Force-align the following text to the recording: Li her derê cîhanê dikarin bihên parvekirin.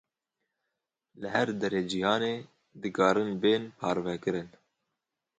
Li 1.19 1.27
her 1.35 1.47
derê 1.61 1.81
cîhanê 1.89 2.35
dikarin 2.81 3.29
bihên 3.41 3.63
parvekirin. 3.79 4.49